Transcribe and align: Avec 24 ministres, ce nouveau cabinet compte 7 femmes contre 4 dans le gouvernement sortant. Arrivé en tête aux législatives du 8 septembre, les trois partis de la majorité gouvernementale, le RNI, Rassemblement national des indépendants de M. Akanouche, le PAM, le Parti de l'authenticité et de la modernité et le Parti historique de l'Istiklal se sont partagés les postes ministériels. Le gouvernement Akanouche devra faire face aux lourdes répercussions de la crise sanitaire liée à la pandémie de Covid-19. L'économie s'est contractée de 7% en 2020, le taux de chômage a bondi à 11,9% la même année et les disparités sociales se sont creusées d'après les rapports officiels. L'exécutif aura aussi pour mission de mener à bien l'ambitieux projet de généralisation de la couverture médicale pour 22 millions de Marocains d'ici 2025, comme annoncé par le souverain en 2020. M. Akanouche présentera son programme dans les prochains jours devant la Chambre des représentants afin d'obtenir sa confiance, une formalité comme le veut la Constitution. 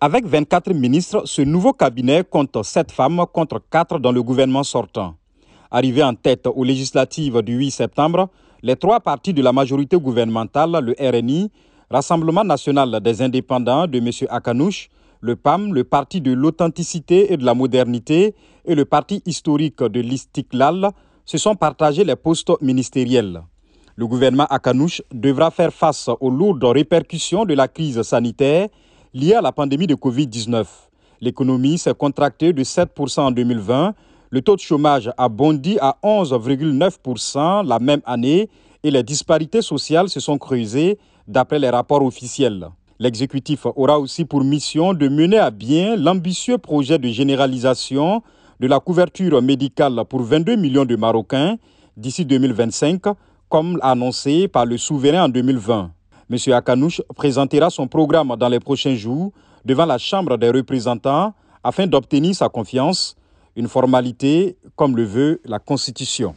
Avec 0.00 0.26
24 0.26 0.74
ministres, 0.74 1.22
ce 1.24 1.42
nouveau 1.42 1.72
cabinet 1.72 2.22
compte 2.22 2.56
7 2.62 2.92
femmes 2.92 3.24
contre 3.32 3.60
4 3.68 3.98
dans 3.98 4.12
le 4.12 4.22
gouvernement 4.22 4.62
sortant. 4.62 5.16
Arrivé 5.72 6.04
en 6.04 6.14
tête 6.14 6.46
aux 6.46 6.62
législatives 6.62 7.42
du 7.42 7.56
8 7.56 7.72
septembre, 7.72 8.28
les 8.62 8.76
trois 8.76 9.00
partis 9.00 9.34
de 9.34 9.42
la 9.42 9.52
majorité 9.52 9.96
gouvernementale, 9.96 10.78
le 10.84 10.94
RNI, 11.00 11.50
Rassemblement 11.90 12.44
national 12.44 13.00
des 13.02 13.22
indépendants 13.22 13.88
de 13.88 13.98
M. 13.98 14.10
Akanouche, 14.30 14.88
le 15.20 15.34
PAM, 15.34 15.74
le 15.74 15.82
Parti 15.82 16.20
de 16.20 16.32
l'authenticité 16.32 17.32
et 17.32 17.36
de 17.36 17.44
la 17.44 17.54
modernité 17.54 18.36
et 18.66 18.76
le 18.76 18.84
Parti 18.84 19.20
historique 19.26 19.82
de 19.82 19.98
l'Istiklal 19.98 20.92
se 21.24 21.38
sont 21.38 21.56
partagés 21.56 22.04
les 22.04 22.14
postes 22.14 22.52
ministériels. 22.60 23.42
Le 23.96 24.06
gouvernement 24.06 24.46
Akanouche 24.48 25.02
devra 25.12 25.50
faire 25.50 25.72
face 25.72 26.08
aux 26.20 26.30
lourdes 26.30 26.62
répercussions 26.62 27.44
de 27.44 27.54
la 27.54 27.66
crise 27.66 28.00
sanitaire 28.02 28.68
liée 29.14 29.34
à 29.34 29.40
la 29.40 29.52
pandémie 29.52 29.86
de 29.86 29.94
Covid-19. 29.94 30.66
L'économie 31.20 31.78
s'est 31.78 31.94
contractée 31.94 32.52
de 32.52 32.62
7% 32.62 33.20
en 33.20 33.30
2020, 33.30 33.94
le 34.30 34.42
taux 34.42 34.56
de 34.56 34.60
chômage 34.60 35.10
a 35.16 35.28
bondi 35.28 35.78
à 35.80 35.96
11,9% 36.02 37.66
la 37.66 37.78
même 37.78 38.02
année 38.04 38.50
et 38.82 38.90
les 38.90 39.02
disparités 39.02 39.62
sociales 39.62 40.10
se 40.10 40.20
sont 40.20 40.36
creusées 40.36 40.98
d'après 41.26 41.58
les 41.58 41.70
rapports 41.70 42.02
officiels. 42.02 42.68
L'exécutif 42.98 43.64
aura 43.76 43.98
aussi 43.98 44.24
pour 44.24 44.44
mission 44.44 44.92
de 44.92 45.08
mener 45.08 45.38
à 45.38 45.50
bien 45.50 45.96
l'ambitieux 45.96 46.58
projet 46.58 46.98
de 46.98 47.08
généralisation 47.08 48.22
de 48.60 48.66
la 48.66 48.80
couverture 48.80 49.40
médicale 49.40 50.02
pour 50.08 50.22
22 50.22 50.56
millions 50.56 50.84
de 50.84 50.96
Marocains 50.96 51.56
d'ici 51.96 52.24
2025, 52.24 53.02
comme 53.48 53.78
annoncé 53.82 54.46
par 54.48 54.66
le 54.66 54.76
souverain 54.76 55.24
en 55.24 55.28
2020. 55.28 55.92
M. 56.30 56.36
Akanouche 56.52 57.00
présentera 57.16 57.70
son 57.70 57.88
programme 57.88 58.36
dans 58.36 58.48
les 58.48 58.60
prochains 58.60 58.94
jours 58.94 59.32
devant 59.64 59.86
la 59.86 59.96
Chambre 59.96 60.36
des 60.36 60.50
représentants 60.50 61.32
afin 61.64 61.86
d'obtenir 61.86 62.34
sa 62.34 62.48
confiance, 62.48 63.16
une 63.56 63.68
formalité 63.68 64.56
comme 64.76 64.96
le 64.96 65.04
veut 65.04 65.40
la 65.44 65.58
Constitution. 65.58 66.34